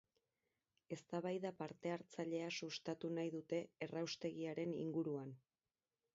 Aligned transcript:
Eztabaida 0.95 1.51
parte 1.59 1.91
hartzailea 1.97 2.47
sustatu 2.63 3.13
nahi 3.19 3.33
dute 3.37 3.61
erraustegiaren 3.89 4.77
inguruan. 4.87 5.39